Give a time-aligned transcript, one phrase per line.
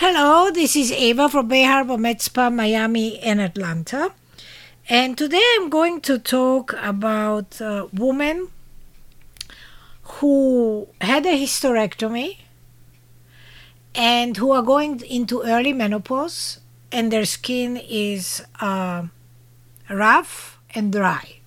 [0.00, 4.12] Hello, this is Ava from Bay Harbor Med Spa, Miami, and Atlanta.
[4.88, 8.46] And today I'm going to talk about uh, women
[10.04, 12.38] who had a hysterectomy
[13.92, 16.60] and who are going into early menopause
[16.92, 19.02] and their skin is uh,
[19.90, 21.40] rough and dry.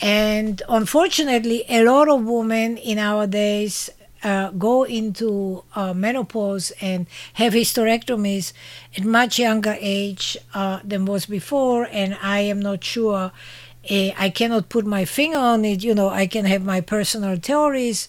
[0.00, 3.90] And unfortunately, a lot of women in our days
[4.24, 8.52] uh, go into uh, menopause and have hysterectomies
[8.96, 13.30] at much younger age uh, than was before, and I am not sure.
[13.90, 15.84] Uh, I cannot put my finger on it.
[15.84, 18.08] You know, I can have my personal theories,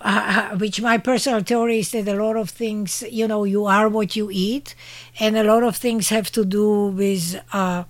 [0.00, 3.88] uh, which my personal theory is that a lot of things, you know, you are
[3.88, 4.76] what you eat,
[5.18, 7.82] and a lot of things have to do with uh,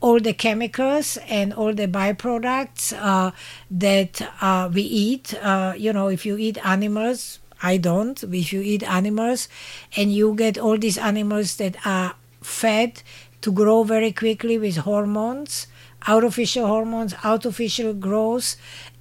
[0.00, 3.30] all the chemicals and all the byproducts uh,
[3.70, 5.34] that uh, we eat.
[5.42, 8.22] Uh, you know, if you eat animals, I don't.
[8.22, 9.48] If you eat animals
[9.96, 13.02] and you get all these animals that are fed
[13.40, 15.66] to grow very quickly with hormones,
[16.06, 18.56] artificial hormones, artificial growth,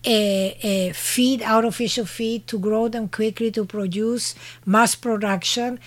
[0.05, 5.79] a, feed, artificial feed to grow them quickly to produce mass production,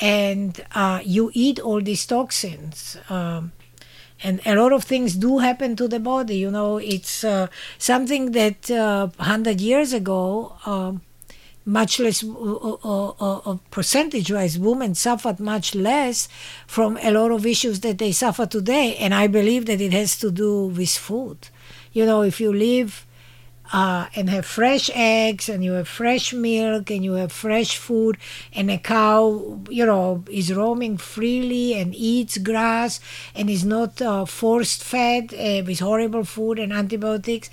[0.00, 2.96] and uh, you eat all these toxins.
[3.08, 3.52] Um,
[4.22, 7.46] and a lot of things do happen to the body you know it's uh,
[7.78, 11.00] something that uh, 100 years ago um,
[11.66, 16.28] much less uh, uh, uh, percentage wise women suffered much less
[16.66, 18.96] from a lot of issues that they suffer today.
[18.96, 21.48] And i believe that it has to do with food.
[21.92, 23.04] You know if you live
[23.72, 28.16] uh, and have fresh eggs and you have fresh milk and you have fresh food
[28.52, 33.00] and a cow you know is roaming freely and eats grass
[33.34, 37.50] and is not uh, forced fed uh, with horrible food and antibiotics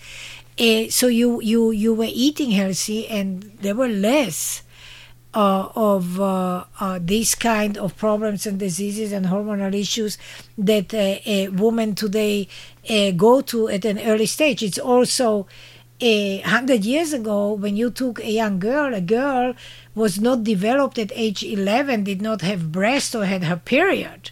[0.60, 4.62] uh, so you you you were eating healthy and there were less
[5.34, 10.18] uh, of uh, uh, these kind of problems and diseases and hormonal issues
[10.58, 12.48] that uh, a woman today
[12.90, 14.62] uh, go to at an early stage.
[14.62, 15.48] It's also
[16.06, 19.54] a hundred years ago, when you took a young girl, a girl
[19.96, 24.30] was not developed at age 11, did not have breast or had her period.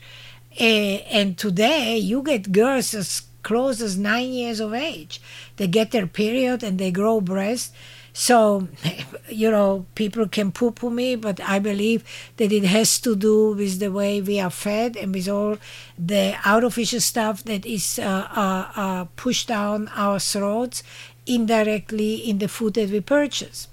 [0.60, 5.22] Uh, and today, you get girls as close as nine years of age.
[5.56, 7.74] They get their period and they grow breast.
[8.14, 8.68] So,
[9.30, 12.04] you know, people can poo poo me, but I believe
[12.38, 15.58] that it has to do with the way we are fed and with all
[15.98, 20.84] the artificial stuff that is uh, uh, uh, pushed down our throats
[21.32, 23.68] indirectly in the food that we purchase.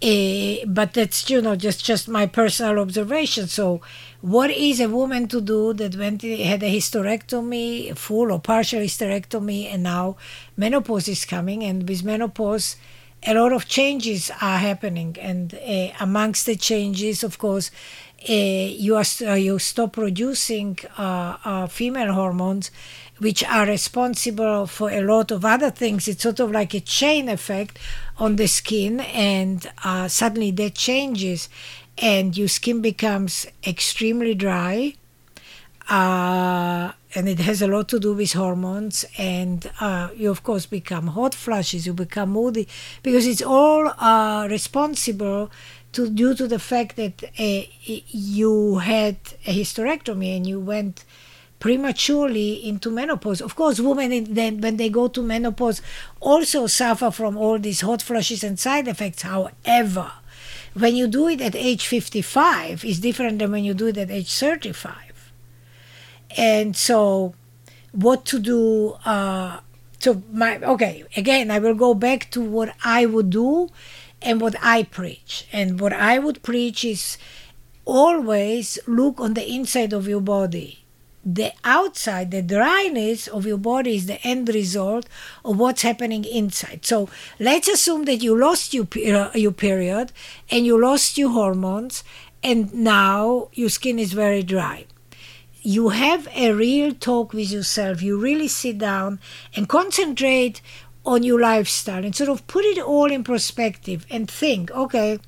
[0.00, 3.48] Uh, but that's you know just just my personal observation.
[3.48, 3.80] So,
[4.20, 8.80] what is a woman to do that when they had a hysterectomy, full or partial
[8.80, 10.16] hysterectomy, and now
[10.56, 12.76] menopause is coming, and with menopause,
[13.26, 17.70] a lot of changes are happening, and uh, amongst the changes, of course,
[18.28, 22.70] uh, you are uh, you stop producing uh, female hormones,
[23.18, 26.08] which are responsible for a lot of other things.
[26.08, 27.78] It's sort of like a chain effect
[28.18, 31.48] on the skin, and uh, suddenly that changes,
[31.98, 34.94] and your skin becomes extremely dry.
[35.88, 40.66] Uh, and it has a lot to do with hormones, and uh, you of course
[40.66, 42.68] become hot flushes, you become moody,
[43.02, 45.50] because it's all uh, responsible
[45.92, 51.04] to due to the fact that uh, you had a hysterectomy and you went
[51.60, 53.40] prematurely into menopause.
[53.40, 55.82] Of course, women when they go to menopause
[56.20, 59.22] also suffer from all these hot flushes and side effects.
[59.22, 60.12] However,
[60.74, 64.10] when you do it at age 55 it's different than when you do it at
[64.10, 65.07] age 35.
[66.36, 67.34] And so
[67.92, 69.60] what to do uh,
[69.98, 73.68] so my okay again i will go back to what i would do
[74.22, 77.18] and what i preach and what i would preach is
[77.84, 80.84] always look on the inside of your body
[81.24, 85.06] the outside, the dryness of your body is the end result
[85.44, 86.86] of what's happening inside.
[86.86, 90.12] So let's assume that you lost your, uh, your period
[90.50, 92.02] and you lost your hormones,
[92.42, 94.86] and now your skin is very dry.
[95.68, 98.00] You have a real talk with yourself.
[98.00, 99.20] You really sit down
[99.54, 100.62] and concentrate
[101.04, 105.18] on your lifestyle and sort of put it all in perspective and think okay,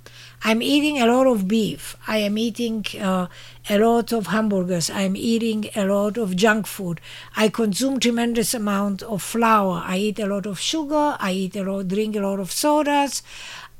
[0.42, 1.94] I'm eating a lot of beef.
[2.08, 3.26] I am eating uh,
[3.68, 4.88] a lot of hamburgers.
[4.88, 7.02] I'm eating a lot of junk food.
[7.36, 9.82] I consume tremendous amount of flour.
[9.84, 11.18] I eat a lot of sugar.
[11.20, 13.22] I eat a lot, drink a lot of sodas.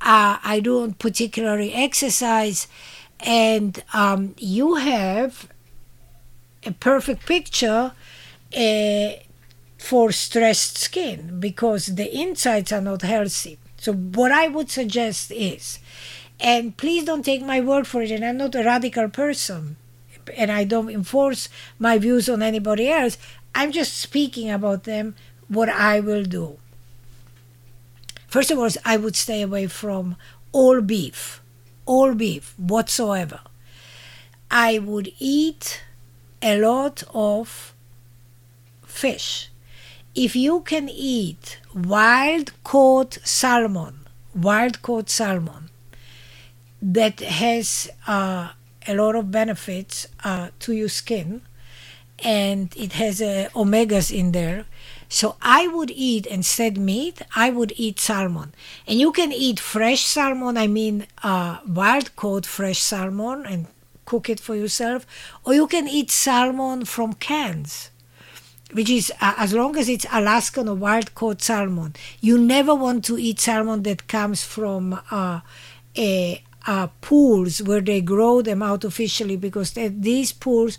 [0.03, 2.69] Uh, I don't particularly exercise,
[3.19, 5.49] and um, you have
[6.65, 7.93] a perfect picture.
[8.57, 9.11] Uh,
[9.79, 13.59] for stressed skin because the insides are not healthy.
[13.79, 15.79] So, what I would suggest is
[16.41, 18.11] And please don't take my word for it.
[18.11, 19.77] And I'm not a radical person,
[20.37, 21.49] and I don't enforce
[21.79, 23.19] my views on anybody else.
[23.55, 25.15] I'm just speaking about them,
[25.49, 26.59] what I will do.
[28.27, 30.17] First of all, I would stay away from
[30.53, 31.43] all beef,
[31.85, 33.41] all beef whatsoever.
[34.51, 35.83] I would eat
[36.43, 37.75] a lot of
[38.85, 39.51] fish.
[40.15, 45.71] If you can eat wild caught salmon, wild caught salmon,
[46.83, 48.51] that has uh,
[48.87, 51.43] a lot of benefits uh, to your skin,
[52.23, 54.65] and it has uh, omegas in there.
[55.09, 57.23] So I would eat instead meat.
[57.35, 58.53] I would eat salmon,
[58.87, 60.57] and you can eat fresh salmon.
[60.57, 63.67] I mean, uh, wild caught fresh salmon, and
[64.11, 65.07] cook it for yourself,
[65.45, 67.91] or you can eat salmon from cans.
[68.73, 71.95] Which is uh, as long as it's Alaskan or wild caught salmon.
[72.21, 75.41] You never want to eat salmon that comes from uh,
[75.97, 79.73] a uh, pools where they grow them artificially because
[80.11, 80.79] these pools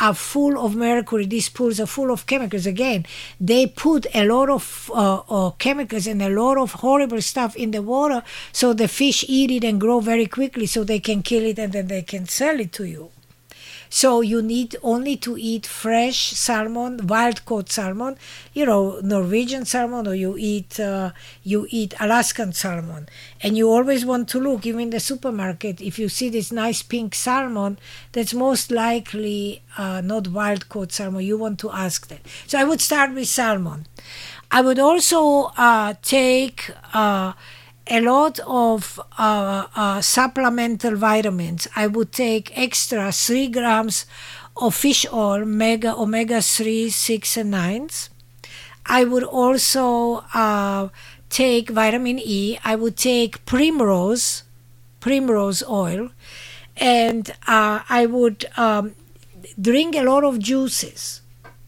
[0.00, 1.26] are full of mercury.
[1.26, 2.66] These pools are full of chemicals.
[2.66, 3.06] Again,
[3.40, 7.70] they put a lot of uh, uh, chemicals and a lot of horrible stuff in
[7.70, 11.44] the water so the fish eat it and grow very quickly so they can kill
[11.44, 13.13] it and then they can sell it to you.
[13.88, 18.16] So you need only to eat fresh salmon, wild caught salmon,
[18.52, 21.10] you know, Norwegian salmon, or you eat uh,
[21.42, 23.08] you eat Alaskan salmon,
[23.40, 26.82] and you always want to look, even in the supermarket, if you see this nice
[26.82, 27.78] pink salmon,
[28.12, 31.24] that's most likely uh, not wild caught salmon.
[31.24, 32.20] You want to ask that.
[32.46, 33.86] So I would start with salmon.
[34.50, 37.32] I would also uh, take uh,
[37.86, 41.68] a lot of uh, uh, supplemental vitamins.
[41.76, 44.06] I would take extra three grams
[44.56, 48.10] of fish oil, mega omega three, six, and nines.
[48.86, 50.88] I would also uh,
[51.28, 52.58] take vitamin E.
[52.64, 54.44] I would take primrose,
[55.00, 56.10] primrose oil,
[56.76, 58.94] and uh, I would um,
[59.60, 61.22] drink a lot of juices,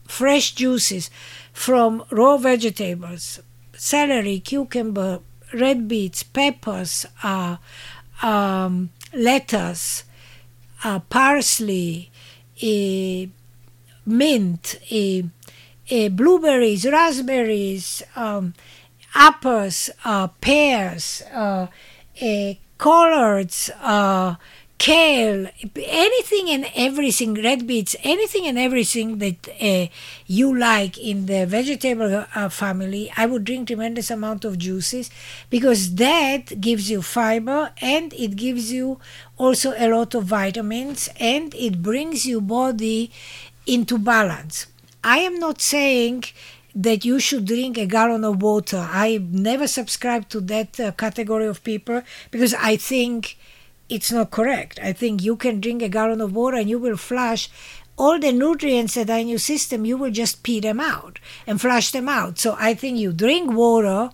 [0.06, 1.10] fresh juices
[1.52, 3.40] from raw vegetables,
[3.74, 5.20] celery, cucumber,
[5.58, 7.56] red beets, peppers, uh,
[8.23, 10.05] um, lettuce,
[10.85, 12.11] uh, parsley,
[12.62, 13.26] uh,
[14.06, 14.76] mint,
[16.11, 18.55] blueberries, raspberries, um,
[19.14, 21.67] apples, uh, pears, uh,
[22.79, 24.35] collards, uh,
[24.78, 29.87] kale, anything and everything, red beets, anything and everything that uh,
[30.26, 35.11] you like in the vegetable uh, family, I would drink tremendous amount of juices
[35.50, 39.00] because that gives you fiber and it gives you
[39.38, 43.11] also a lot of vitamins and it brings your body
[43.67, 44.67] into balance.
[45.02, 46.25] I am not saying
[46.75, 48.87] that you should drink a gallon of water.
[48.90, 53.38] I never subscribe to that uh, category of people because I think
[53.88, 54.78] it's not correct.
[54.82, 57.48] I think you can drink a gallon of water and you will flush
[57.98, 61.60] all the nutrients that are in your system, you will just pee them out and
[61.60, 62.38] flush them out.
[62.38, 64.10] So I think you drink water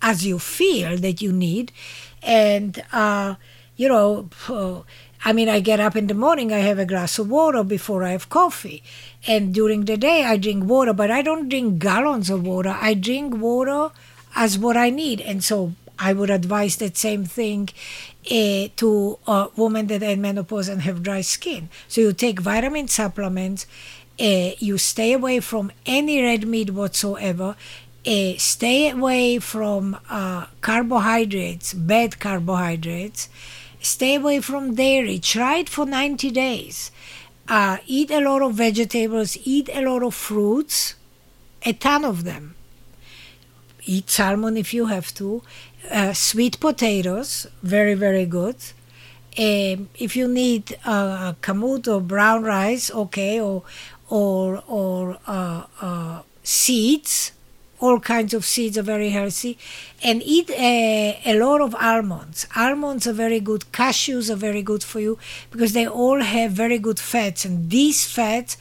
[0.00, 1.72] as you feel that you need.
[2.22, 3.34] And, uh,
[3.76, 4.28] you know,
[5.24, 8.04] I mean, I get up in the morning, I have a glass of water before
[8.04, 8.82] I have coffee.
[9.26, 12.76] And during the day, I drink water, but I don't drink gallons of water.
[12.80, 13.90] I drink water
[14.34, 15.20] as what I need.
[15.20, 17.68] And so I would advise that same thing
[18.30, 21.68] uh, to uh, women that are in menopause and have dry skin.
[21.88, 23.66] So you take vitamin supplements,
[24.18, 27.54] uh, you stay away from any red meat whatsoever,
[28.06, 33.28] uh, stay away from uh, carbohydrates, bad carbohydrates,
[33.80, 35.18] stay away from dairy.
[35.18, 36.90] Try it for 90 days.
[37.46, 40.94] Uh, eat a lot of vegetables, eat a lot of fruits,
[41.62, 42.54] a ton of them.
[43.94, 45.42] Eat salmon if you have to,
[45.90, 47.30] uh, sweet potatoes,
[47.62, 48.56] very, very good.
[49.38, 53.62] Um, if you need uh, kamut or brown rice, okay, or
[54.08, 57.32] or or uh, uh, seeds,
[57.80, 59.56] all kinds of seeds are very healthy,
[60.08, 62.46] and eat a, a lot of almonds.
[62.54, 63.62] Almonds are very good.
[63.72, 65.18] Cashews are very good for you
[65.50, 68.56] because they all have very good fats, and these fats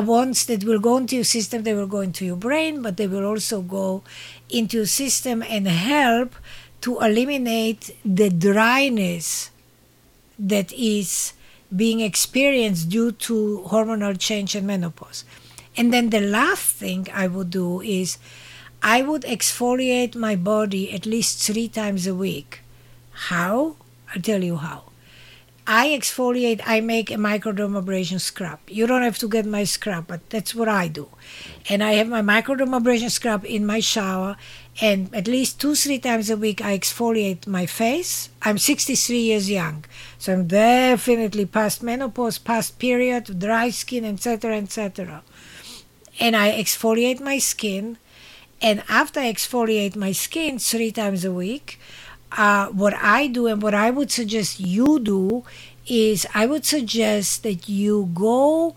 [0.00, 1.62] ones that will go into your system.
[1.62, 4.02] They will go into your brain, but they will also go
[4.48, 6.34] into your system and help
[6.82, 9.50] to eliminate the dryness
[10.38, 11.32] that is
[11.74, 15.24] being experienced due to hormonal change and menopause.
[15.76, 18.18] And then the last thing I would do is
[18.82, 22.60] I would exfoliate my body at least three times a week.
[23.28, 23.76] How?
[24.14, 24.91] I'll tell you how.
[25.66, 28.58] I exfoliate, I make a microdermabrasion scrub.
[28.66, 31.08] You don't have to get my scrub, but that's what I do.
[31.68, 34.36] And I have my microdermabrasion scrub in my shower,
[34.80, 38.28] and at least two three times a week I exfoliate my face.
[38.42, 39.84] I'm 63 years young,
[40.18, 45.22] so I'm definitely past menopause, past period, dry skin, etc., etc.
[46.18, 47.98] And I exfoliate my skin,
[48.60, 51.78] and after I exfoliate my skin three times a week,
[52.36, 55.44] uh, what I do and what I would suggest you do
[55.86, 58.76] is I would suggest that you go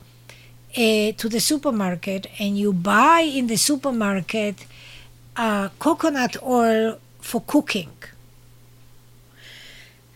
[0.77, 4.65] uh, to the supermarket and you buy in the supermarket
[5.35, 7.91] uh, coconut oil for cooking.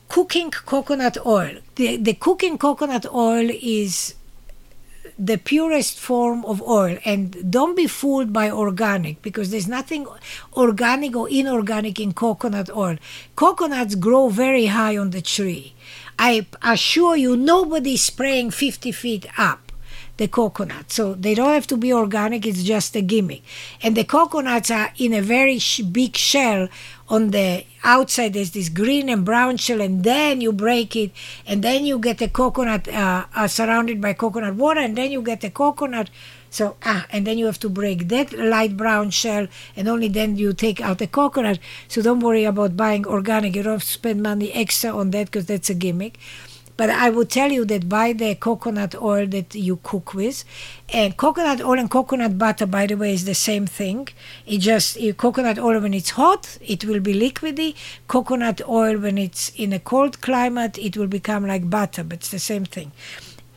[0.08, 1.60] Cooking coconut oil.
[1.76, 4.16] The, the cooking coconut oil is
[5.20, 6.98] the purest form of oil.
[7.04, 10.08] And don't be fooled by organic because there's nothing
[10.54, 12.98] organic or inorganic in coconut oil.
[13.36, 15.74] Coconuts grow very high on the tree.
[16.18, 19.69] I assure you nobody's spraying 50 feet up
[20.20, 20.92] the coconut.
[20.92, 23.42] So they don't have to be organic, it's just a gimmick.
[23.82, 26.68] And the coconuts are in a very sh- big shell.
[27.08, 31.12] On the outside, there's this green and brown shell, and then you break it,
[31.48, 35.24] and then you get the coconut uh, uh, surrounded by coconut water, and then you
[35.24, 36.12] get the coconut.
[36.52, 40.38] So, ah, and then you have to break that light brown shell, and only then
[40.38, 41.58] you take out the coconut.
[41.88, 43.56] So, don't worry about buying organic.
[43.56, 46.20] You don't have to spend money extra on that because that's a gimmick.
[46.80, 50.46] But I would tell you that buy the coconut oil that you cook with.
[50.88, 54.08] And coconut oil and coconut butter, by the way, is the same thing.
[54.48, 57.76] It just coconut oil when it's hot, it will be liquidy.
[58.08, 62.32] Coconut oil when it's in a cold climate, it will become like butter, but it's
[62.32, 62.94] the same thing.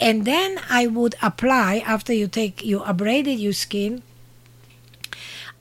[0.00, 4.02] And then I would apply after you take you abraded your skin.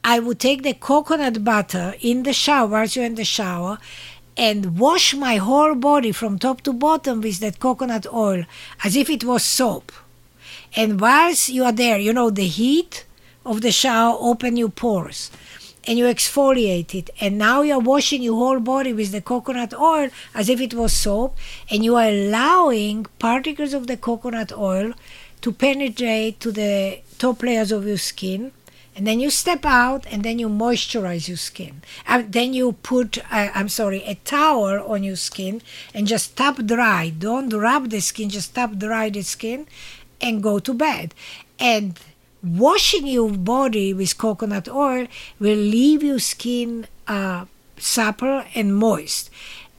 [0.04, 3.78] I would take the coconut butter in the shower, as you're in the shower,
[4.38, 8.44] and wash my whole body from top to bottom with that coconut oil
[8.84, 9.92] as if it was soap.
[10.76, 13.06] And whilst you are there, you know, the heat
[13.46, 15.32] of the shower open your pores
[15.86, 17.10] and you exfoliate it.
[17.20, 20.94] And now you're washing your whole body with the coconut oil as if it was
[20.94, 21.38] soap.
[21.70, 24.94] And you are allowing particles of the coconut oil
[25.42, 28.52] to penetrate to the top layers of your skin
[28.96, 31.82] and then you step out and then you moisturize your skin.
[32.06, 35.62] And uh, then you put uh, i'm sorry a towel on your skin
[35.94, 37.10] and just tap dry.
[37.10, 39.68] Don't rub the skin just tap dry the skin
[40.20, 41.14] and go to bed.
[41.60, 42.00] And
[42.44, 45.08] washing your body with coconut oil
[45.40, 47.46] will leave your skin uh,
[47.78, 49.30] supple and moist.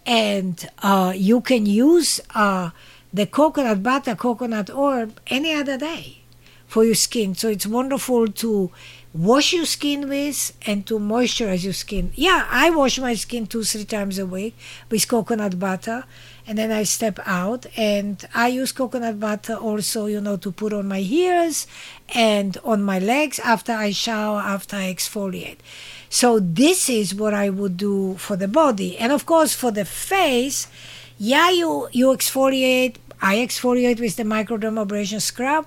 [0.06, 2.70] And uh, you can use uh,
[3.12, 6.18] the coconut butter coconut oil any other day
[6.66, 7.34] for your skin.
[7.34, 8.70] So it's wonderful to
[9.14, 12.12] wash your skin with and to moisturize your skin.
[12.14, 14.56] Yeah, I wash my skin two, three times a week
[14.90, 16.04] with coconut butter
[16.46, 20.72] and then I step out and I use coconut butter also, you know, to put
[20.72, 21.66] on my ears
[22.14, 25.58] and on my legs after I shower, after I exfoliate.
[26.08, 28.96] So this is what I would do for the body.
[28.98, 30.68] And of course for the face,
[31.18, 32.96] yeah, you, you exfoliate.
[33.20, 35.66] I exfoliate with the microdermabrasion scrub.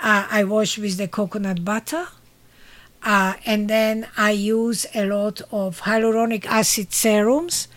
[0.00, 2.06] Uh, I wash with the coconut butter
[3.02, 7.68] uh, and then I use a lot of hyaluronic acid serums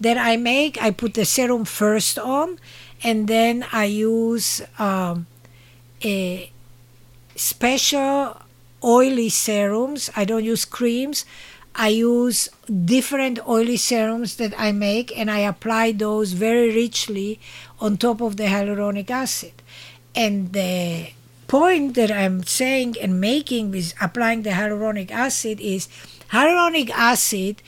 [0.00, 0.80] that I make.
[0.82, 2.58] I put the serum first on,
[3.02, 5.26] and then I use um,
[6.04, 6.50] a
[7.34, 8.40] special
[8.82, 10.10] oily serums.
[10.14, 11.24] I don't use creams.
[11.74, 17.40] I use different oily serums that I make, and I apply those very richly
[17.80, 19.52] on top of the hyaluronic acid.
[20.14, 21.10] And the
[21.50, 25.88] point that I'm saying and making with applying the hyaluronic acid is
[26.30, 27.60] hyaluronic acid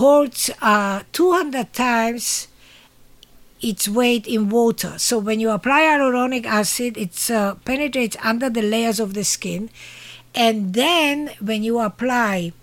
[0.00, 2.48] holds uh, 200 times
[3.60, 4.98] its weight in water.
[4.98, 9.68] So when you apply hyaluronic acid, it uh, penetrates under the layers of the skin.
[10.34, 12.54] And then when you apply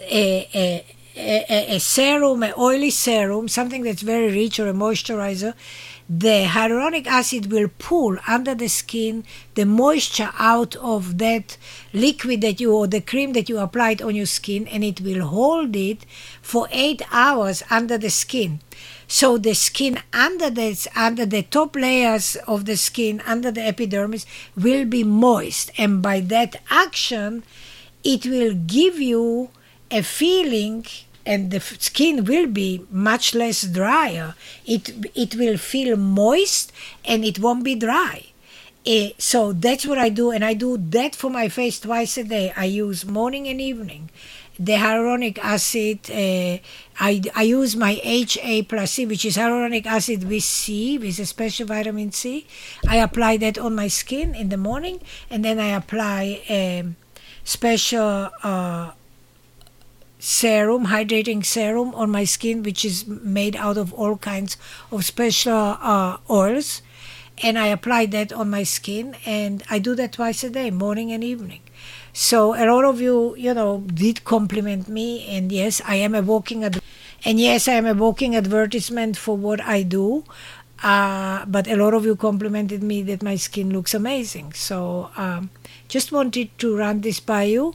[0.00, 0.84] a, a,
[1.16, 5.54] a, a serum, an oily serum, something that's very rich or a moisturizer,
[6.08, 9.24] the hyaluronic acid will pull under the skin
[9.54, 11.58] the moisture out of that
[11.92, 15.26] liquid that you or the cream that you applied on your skin and it will
[15.26, 16.06] hold it
[16.40, 18.60] for eight hours under the skin.
[19.06, 24.24] So the skin under the under the top layers of the skin under the epidermis
[24.56, 25.70] will be moist.
[25.76, 27.42] And by that action
[28.02, 29.50] it will give you
[29.90, 30.86] a feeling
[31.28, 34.34] and the skin will be much less drier.
[34.66, 36.72] It it will feel moist
[37.04, 38.32] and it won't be dry.
[38.86, 42.24] Uh, so that's what I do, and I do that for my face twice a
[42.24, 42.54] day.
[42.56, 44.08] I use morning and evening.
[44.58, 46.58] The hyaluronic acid, uh,
[46.98, 51.26] I, I use my HA plus C, which is hyaluronic acid with C, with a
[51.26, 52.46] special vitamin C.
[52.88, 56.84] I apply that on my skin in the morning, and then I apply a
[57.44, 58.92] special uh,
[60.18, 64.56] serum, hydrating serum on my skin, which is made out of all kinds
[64.90, 66.82] of special uh, oils.
[67.42, 71.12] And I apply that on my skin, and I do that twice a day, morning
[71.12, 71.60] and evening.
[72.12, 76.22] So a lot of you, you know, did compliment me, and yes, I am a
[76.22, 76.82] walking ad-
[77.24, 80.24] and yes, I am a walking advertisement for what I do.
[80.82, 84.52] Uh, but a lot of you complimented me that my skin looks amazing.
[84.52, 85.50] So um,
[85.88, 87.74] just wanted to run this by you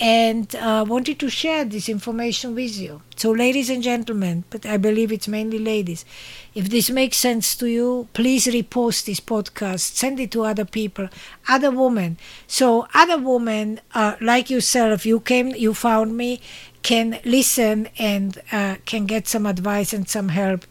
[0.00, 3.02] and uh, wanted to share this information with you.
[3.16, 6.06] So, ladies and gentlemen, but I believe it's mainly ladies,
[6.54, 11.08] if this makes sense to you, please repost this podcast, send it to other people,
[11.46, 12.16] other women.
[12.46, 16.40] So, other women uh, like yourself, you came, you found me,
[16.82, 20.64] can listen and uh, can get some advice and some help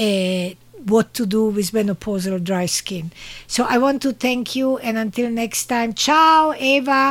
[0.00, 0.50] uh,
[0.84, 3.12] what to do with menopausal dry skin.
[3.46, 7.08] So I want to thank you and until next time, ciao, Eva.